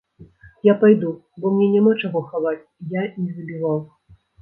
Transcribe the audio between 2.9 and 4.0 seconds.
я не забіваў.